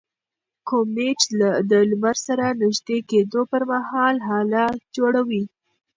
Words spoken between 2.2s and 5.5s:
سره نژدې کېدو پر مهال هاله جوړوي.